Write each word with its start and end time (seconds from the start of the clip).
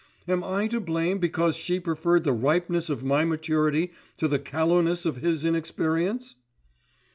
Am 0.27 0.43
I 0.43 0.65
to 0.69 0.79
blame 0.79 1.19
because 1.19 1.55
she 1.55 1.79
preferred 1.79 2.23
the 2.23 2.33
ripeness 2.33 2.89
of 2.89 3.03
my 3.03 3.23
maturity 3.23 3.91
to 4.17 4.27
the 4.27 4.39
callowness 4.39 5.05
of 5.05 5.17
his 5.17 5.45
inexperience?" 5.45 6.33